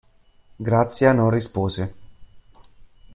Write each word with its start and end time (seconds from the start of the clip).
Grazia 0.55 1.13
non 1.13 1.29
rispose. 1.29 1.93